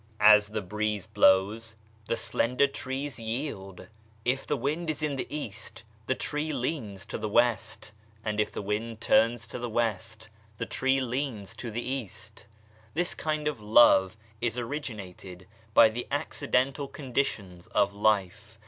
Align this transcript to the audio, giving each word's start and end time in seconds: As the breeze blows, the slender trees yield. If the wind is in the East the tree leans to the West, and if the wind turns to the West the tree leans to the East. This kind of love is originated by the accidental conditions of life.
As 0.19 0.47
the 0.47 0.63
breeze 0.63 1.05
blows, 1.05 1.75
the 2.07 2.17
slender 2.17 2.65
trees 2.65 3.19
yield. 3.19 3.87
If 4.25 4.47
the 4.47 4.57
wind 4.57 4.89
is 4.89 5.03
in 5.03 5.15
the 5.15 5.27
East 5.29 5.83
the 6.07 6.15
tree 6.15 6.51
leans 6.51 7.05
to 7.05 7.19
the 7.19 7.29
West, 7.29 7.91
and 8.25 8.39
if 8.39 8.51
the 8.51 8.63
wind 8.63 8.99
turns 8.99 9.45
to 9.49 9.59
the 9.59 9.69
West 9.69 10.29
the 10.57 10.65
tree 10.65 10.99
leans 11.01 11.53
to 11.57 11.69
the 11.69 11.83
East. 11.87 12.47
This 12.95 13.13
kind 13.13 13.47
of 13.47 13.61
love 13.61 14.17
is 14.41 14.57
originated 14.57 15.45
by 15.75 15.87
the 15.89 16.07
accidental 16.09 16.87
conditions 16.87 17.67
of 17.67 17.93
life. 17.93 18.57